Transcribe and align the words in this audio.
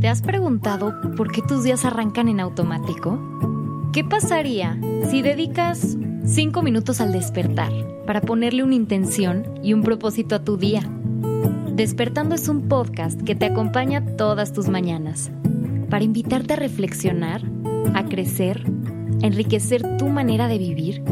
¿Te 0.00 0.08
has 0.08 0.20
preguntado 0.20 0.94
por 1.16 1.32
qué 1.32 1.42
tus 1.42 1.64
días 1.64 1.84
arrancan 1.84 2.28
en 2.28 2.40
automático? 2.40 3.18
¿Qué 3.92 4.04
pasaría 4.04 4.78
si 5.10 5.22
dedicas 5.22 5.96
5 6.24 6.62
minutos 6.62 7.00
al 7.00 7.12
despertar 7.12 7.72
para 8.06 8.20
ponerle 8.20 8.62
una 8.62 8.74
intención 8.74 9.46
y 9.62 9.72
un 9.72 9.82
propósito 9.82 10.34
a 10.34 10.44
tu 10.44 10.56
día? 10.58 10.82
Despertando 11.74 12.34
es 12.34 12.48
un 12.48 12.68
podcast 12.68 13.20
que 13.22 13.34
te 13.34 13.46
acompaña 13.46 14.04
todas 14.16 14.52
tus 14.52 14.68
mañanas 14.68 15.30
para 15.88 16.04
invitarte 16.04 16.54
a 16.54 16.56
reflexionar, 16.56 17.42
a 17.94 18.04
crecer, 18.04 18.64
a 19.22 19.26
enriquecer 19.26 19.96
tu 19.96 20.08
manera 20.08 20.46
de 20.48 20.58
vivir 20.58 21.02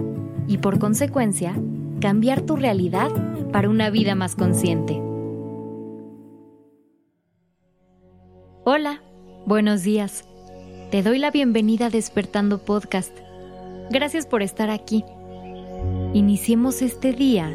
y 0.47 0.59
por 0.59 0.79
consecuencia 0.79 1.55
cambiar 2.01 2.43
tu 2.43 2.57
realidad 2.57 3.11
para 3.51 3.71
una 3.71 3.89
vida 3.89 4.15
más 4.15 4.35
consciente. 4.35 5.01
Hola, 8.67 9.03
buenos 9.45 9.83
días. 9.83 10.25
Te 10.91 11.03
doy 11.03 11.19
la 11.19 11.31
bienvenida 11.31 11.87
a 11.87 11.91
Despertando 11.91 12.65
Podcast. 12.65 13.15
Gracias 13.91 14.25
por 14.25 14.41
estar 14.41 14.71
aquí. 14.71 15.05
Iniciemos 16.15 16.81
este 16.81 17.13
día 17.13 17.55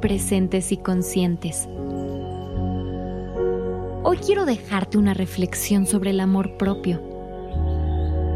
presentes 0.00 0.72
y 0.72 0.78
conscientes. 0.78 1.68
Hoy 4.02 4.16
quiero 4.16 4.46
dejarte 4.46 4.98
una 4.98 5.14
reflexión 5.14 5.86
sobre 5.86 6.10
el 6.10 6.18
amor 6.18 6.56
propio. 6.56 7.00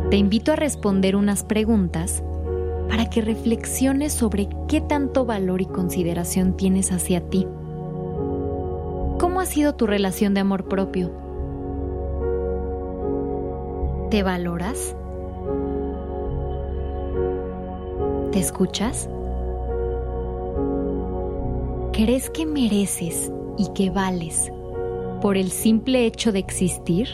Te 0.08 0.16
invito 0.16 0.52
a 0.52 0.56
responder 0.56 1.16
unas 1.16 1.42
preguntas 1.42 2.22
para 2.88 3.10
que 3.10 3.20
reflexiones 3.20 4.12
sobre 4.12 4.48
qué 4.68 4.80
tanto 4.80 5.26
valor 5.26 5.60
y 5.60 5.66
consideración 5.66 6.56
tienes 6.56 6.92
hacia 6.92 7.28
ti. 7.28 7.48
¿Cómo 9.18 9.40
ha 9.40 9.46
sido 9.46 9.74
tu 9.74 9.88
relación 9.88 10.34
de 10.34 10.40
amor 10.40 10.68
propio? 10.68 11.21
¿Te 14.12 14.22
valoras? 14.22 14.94
¿Te 18.30 18.40
escuchas? 18.40 19.08
¿Crees 21.94 22.28
que 22.28 22.44
mereces 22.44 23.32
y 23.56 23.72
que 23.72 23.88
vales 23.88 24.52
por 25.22 25.38
el 25.38 25.50
simple 25.50 26.04
hecho 26.04 26.30
de 26.30 26.40
existir? 26.40 27.08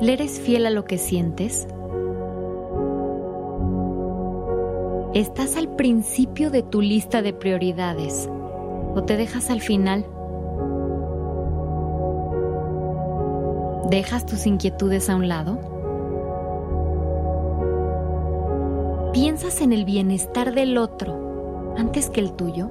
¿Le 0.00 0.12
eres 0.12 0.40
fiel 0.40 0.66
a 0.66 0.70
lo 0.70 0.84
que 0.84 0.98
sientes? 0.98 1.68
¿Estás 5.14 5.56
al 5.56 5.76
principio 5.76 6.50
de 6.50 6.64
tu 6.64 6.80
lista 6.80 7.22
de 7.22 7.32
prioridades 7.32 8.28
o 8.96 9.04
te 9.04 9.16
dejas 9.16 9.50
al 9.50 9.60
final? 9.60 10.04
¿Dejas 13.90 14.24
tus 14.26 14.46
inquietudes 14.46 15.10
a 15.10 15.16
un 15.16 15.28
lado? 15.28 15.58
¿Piensas 19.12 19.60
en 19.60 19.72
el 19.72 19.84
bienestar 19.84 20.54
del 20.54 20.78
otro 20.78 21.74
antes 21.76 22.08
que 22.08 22.20
el 22.20 22.32
tuyo? 22.32 22.70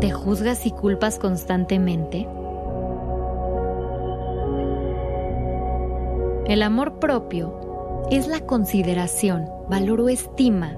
¿Te 0.00 0.10
juzgas 0.10 0.66
y 0.66 0.72
culpas 0.72 1.18
constantemente? 1.18 2.28
El 6.46 6.62
amor 6.62 6.98
propio 6.98 8.06
es 8.10 8.28
la 8.28 8.40
consideración, 8.40 9.48
valor 9.70 10.02
o 10.02 10.10
estima 10.10 10.76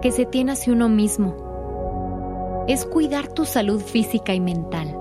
que 0.00 0.10
se 0.10 0.24
tiene 0.24 0.52
hacia 0.52 0.72
uno 0.72 0.88
mismo. 0.88 2.64
Es 2.66 2.86
cuidar 2.86 3.28
tu 3.28 3.44
salud 3.44 3.82
física 3.82 4.32
y 4.32 4.40
mental 4.40 4.93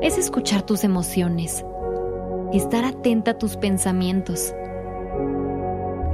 es 0.00 0.16
escuchar 0.16 0.62
tus 0.62 0.84
emociones, 0.84 1.64
estar 2.52 2.84
atenta 2.84 3.32
a 3.32 3.38
tus 3.38 3.56
pensamientos, 3.56 4.54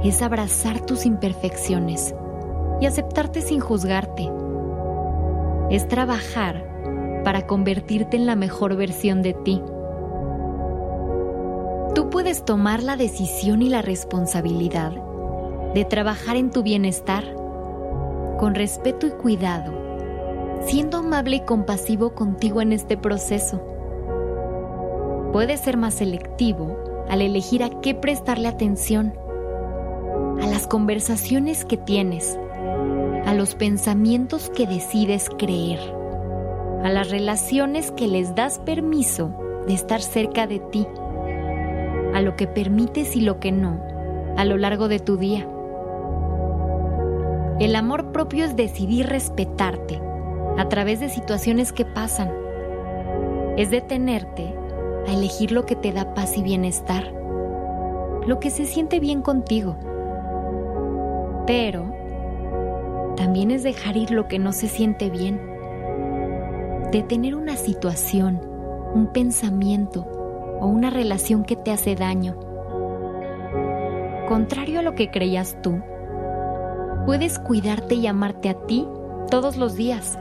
es 0.03 0.21
abrazar 0.21 0.81
tus 0.81 1.05
imperfecciones 1.05 2.15
y 2.81 2.87
aceptarte 2.87 3.41
sin 3.41 3.59
juzgarte. 3.59 4.29
Es 5.69 5.87
trabajar 5.87 6.63
para 7.23 7.47
convertirte 7.47 8.17
en 8.17 8.25
la 8.25 8.35
mejor 8.35 8.75
versión 8.75 9.21
de 9.21 9.33
ti. 9.33 9.61
Tú 11.93 12.09
puedes 12.09 12.43
tomar 12.43 12.83
la 12.83 12.97
decisión 12.97 13.61
y 13.61 13.69
la 13.69 13.81
responsabilidad 13.81 14.93
de 15.73 15.85
trabajar 15.85 16.37
en 16.37 16.51
tu 16.51 16.63
bienestar 16.63 17.23
con 18.39 18.55
respeto 18.55 19.07
y 19.07 19.11
cuidado, 19.11 19.73
siendo 20.65 20.97
amable 20.97 21.37
y 21.37 21.41
compasivo 21.41 22.13
contigo 22.13 22.61
en 22.61 22.73
este 22.73 22.97
proceso 22.97 23.74
puedes 25.35 25.59
ser 25.59 25.75
más 25.75 25.95
selectivo 25.95 27.05
al 27.09 27.21
elegir 27.21 27.61
a 27.61 27.81
qué 27.81 27.93
prestarle 27.93 28.47
atención, 28.47 29.13
a 30.41 30.47
las 30.47 30.65
conversaciones 30.65 31.65
que 31.65 31.75
tienes, 31.75 32.39
a 33.25 33.33
los 33.33 33.53
pensamientos 33.53 34.49
que 34.49 34.65
decides 34.65 35.29
creer, 35.37 35.81
a 36.85 36.89
las 36.89 37.09
relaciones 37.09 37.91
que 37.91 38.07
les 38.07 38.33
das 38.33 38.59
permiso 38.59 39.35
de 39.67 39.73
estar 39.73 40.01
cerca 40.01 40.47
de 40.47 40.59
ti, 40.59 40.87
a 42.13 42.21
lo 42.21 42.37
que 42.37 42.47
permites 42.47 43.17
y 43.17 43.19
lo 43.19 43.41
que 43.41 43.51
no 43.51 43.83
a 44.37 44.45
lo 44.45 44.55
largo 44.55 44.87
de 44.87 44.99
tu 44.99 45.17
día. 45.17 45.45
El 47.59 47.75
amor 47.75 48.13
propio 48.13 48.45
es 48.45 48.55
decidir 48.55 49.07
respetarte 49.07 49.99
a 50.57 50.69
través 50.69 51.01
de 51.01 51.09
situaciones 51.09 51.73
que 51.73 51.83
pasan. 51.83 52.31
Es 53.57 53.69
detenerte 53.69 54.63
a 55.07 55.13
elegir 55.13 55.51
lo 55.51 55.65
que 55.65 55.75
te 55.75 55.91
da 55.91 56.13
paz 56.13 56.37
y 56.37 56.43
bienestar, 56.43 57.13
lo 58.25 58.39
que 58.39 58.49
se 58.49 58.65
siente 58.65 58.99
bien 58.99 59.21
contigo. 59.21 59.75
Pero 61.45 61.93
también 63.15 63.51
es 63.51 63.63
dejar 63.63 63.97
ir 63.97 64.11
lo 64.11 64.27
que 64.27 64.39
no 64.39 64.51
se 64.51 64.67
siente 64.67 65.09
bien, 65.09 65.39
detener 66.91 67.35
una 67.35 67.55
situación, 67.55 68.41
un 68.93 69.07
pensamiento 69.07 70.05
o 70.59 70.67
una 70.67 70.89
relación 70.89 71.43
que 71.43 71.55
te 71.55 71.71
hace 71.71 71.95
daño. 71.95 72.35
Contrario 74.27 74.79
a 74.79 74.81
lo 74.81 74.95
que 74.95 75.11
creías 75.11 75.57
tú, 75.61 75.81
puedes 77.05 77.37
cuidarte 77.39 77.95
y 77.95 78.07
amarte 78.07 78.49
a 78.49 78.65
ti 78.65 78.87
todos 79.29 79.57
los 79.57 79.75
días. 79.75 80.17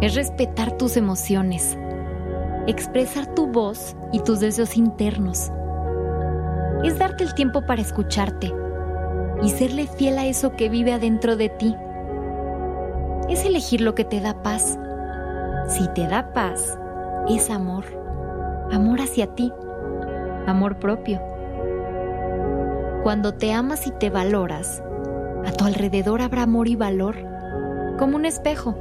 Es 0.00 0.14
respetar 0.14 0.72
tus 0.72 0.96
emociones, 0.96 1.78
expresar 2.66 3.26
tu 3.34 3.46
voz 3.46 3.96
y 4.12 4.20
tus 4.20 4.40
deseos 4.40 4.76
internos. 4.76 5.50
Es 6.82 6.98
darte 6.98 7.24
el 7.24 7.34
tiempo 7.34 7.66
para 7.66 7.82
escucharte 7.82 8.52
y 9.42 9.50
serle 9.50 9.86
fiel 9.86 10.18
a 10.18 10.26
eso 10.26 10.56
que 10.56 10.68
vive 10.68 10.92
adentro 10.92 11.36
de 11.36 11.48
ti. 11.48 11.74
Es 13.28 13.44
elegir 13.44 13.80
lo 13.80 13.94
que 13.94 14.04
te 14.04 14.20
da 14.20 14.42
paz. 14.42 14.78
Si 15.68 15.88
te 15.88 16.06
da 16.06 16.32
paz, 16.32 16.78
es 17.28 17.50
amor. 17.50 17.84
Amor 18.70 19.00
hacia 19.00 19.34
ti. 19.34 19.52
Amor 20.46 20.78
propio. 20.78 21.20
Cuando 23.02 23.34
te 23.34 23.52
amas 23.52 23.86
y 23.86 23.90
te 23.90 24.08
valoras, 24.08 24.82
a 25.46 25.52
tu 25.52 25.64
alrededor 25.64 26.22
habrá 26.22 26.42
amor 26.42 26.68
y 26.68 26.76
valor, 26.76 27.16
como 27.98 28.16
un 28.16 28.24
espejo. 28.24 28.74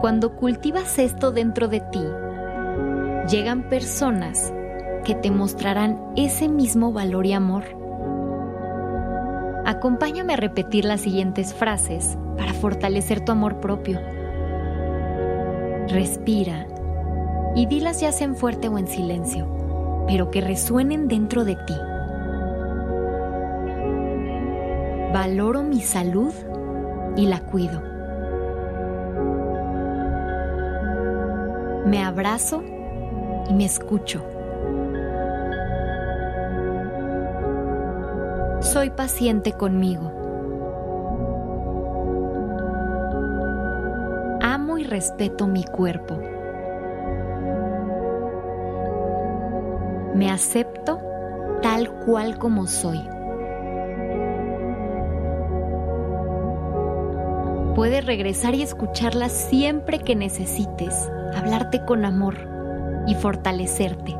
Cuando 0.00 0.34
cultivas 0.36 0.98
esto 0.98 1.30
dentro 1.30 1.68
de 1.68 1.80
ti, 1.80 2.04
llegan 3.28 3.68
personas 3.68 4.52
que 5.04 5.14
te 5.14 5.30
mostrarán 5.30 6.00
ese 6.16 6.48
mismo 6.48 6.92
valor 6.92 7.26
y 7.26 7.32
amor. 7.32 7.64
Acompáñame 9.64 10.34
a 10.34 10.36
repetir 10.36 10.84
las 10.84 11.00
siguientes 11.00 11.54
frases 11.54 12.18
para 12.36 12.52
fortalecer 12.52 13.24
tu 13.24 13.32
amor 13.32 13.60
propio. 13.60 14.00
Respira 15.88 16.66
y 17.54 17.66
dilas 17.66 18.00
ya 18.00 18.12
sea 18.12 18.26
en 18.26 18.36
fuerte 18.36 18.68
o 18.68 18.78
en 18.78 18.86
silencio, 18.86 20.04
pero 20.06 20.30
que 20.30 20.40
resuenen 20.40 21.06
dentro 21.08 21.44
de 21.44 21.56
ti. 21.56 21.74
Valoro 25.12 25.62
mi 25.62 25.80
salud 25.80 26.32
y 27.16 27.26
la 27.26 27.40
cuido. 27.40 27.82
Me 31.86 32.02
abrazo 32.02 32.62
me 33.52 33.64
escucho. 33.64 34.24
Soy 38.60 38.90
paciente 38.90 39.52
conmigo. 39.52 40.10
Amo 44.40 44.78
y 44.78 44.84
respeto 44.84 45.46
mi 45.46 45.64
cuerpo. 45.64 46.18
Me 50.14 50.30
acepto 50.30 51.00
tal 51.62 51.90
cual 52.04 52.38
como 52.38 52.66
soy. 52.66 53.00
Puedes 57.74 58.04
regresar 58.04 58.54
y 58.54 58.62
escucharla 58.62 59.28
siempre 59.28 59.98
que 59.98 60.14
necesites, 60.14 61.10
hablarte 61.34 61.84
con 61.84 62.04
amor 62.04 62.51
y 63.06 63.14
fortalecerte. 63.14 64.16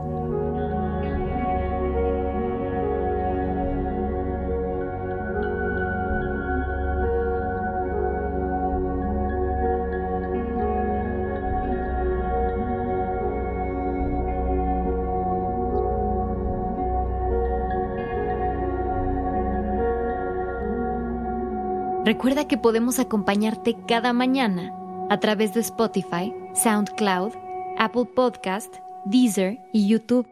Recuerda 22.05 22.46
que 22.46 22.58
podemos 22.58 22.99
acompañarte 22.99 23.75
cada 23.87 24.12
mañana 24.12 24.75
a 25.08 25.19
través 25.19 25.55
de 25.55 25.61
Spotify, 25.61 26.35
SoundCloud, 26.52 27.32
Apple 27.78 28.04
Podcast, 28.14 28.74
Deezer 29.06 29.58
y 29.72 29.88
YouTube. 29.88 30.26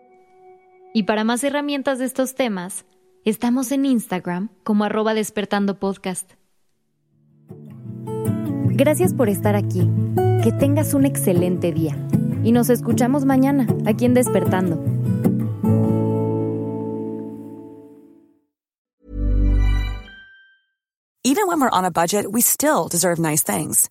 Y 0.94 1.04
para 1.04 1.25
más 1.25 1.44
herramientas 1.44 1.98
de 1.98 2.04
estos 2.04 2.34
temas, 2.34 2.84
estamos 3.25 3.72
en 3.72 3.87
Instagram 3.87 4.50
como 4.64 4.84
arroba 4.84 5.14
despertando 5.14 5.78
podcast. 5.78 6.32
Gracias 8.82 9.12
por 9.14 9.28
estar 9.28 9.56
aquí. 9.56 9.88
Que 10.42 10.52
tengas 10.52 10.94
un 10.94 11.04
excelente 11.04 11.72
día. 11.72 11.96
Y 12.42 12.52
nos 12.52 12.70
escuchamos 12.70 13.25
mañana 13.25 13.66
aquí 13.86 14.06
en 14.06 14.14
Despertando. 14.14 14.82
Even 21.22 21.46
when 21.46 21.60
we're 21.60 21.70
on 21.70 21.84
a 21.84 21.90
budget, 21.90 22.25
we 22.31 22.40
still 22.40 22.88
deserve 22.88 23.19
nice 23.19 23.43
things. 23.43 23.90